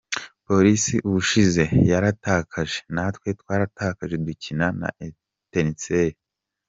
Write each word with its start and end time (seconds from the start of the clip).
Police 0.47 0.95
ubushize 1.07 1.63
yaratakaje, 1.91 2.77
natwe 2.95 3.27
twaratakaje 3.39 4.15
dukina 4.25 4.67
na 4.79 4.89
Etincelles. 5.05 6.15